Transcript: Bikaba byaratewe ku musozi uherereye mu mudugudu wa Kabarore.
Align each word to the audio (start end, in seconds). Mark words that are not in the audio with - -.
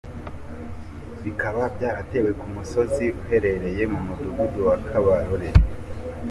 Bikaba 1.23 1.61
byaratewe 1.75 2.31
ku 2.39 2.47
musozi 2.55 3.05
uherereye 3.21 3.83
mu 3.93 3.99
mudugudu 4.05 4.59
wa 4.67 4.77
Kabarore. 4.87 5.49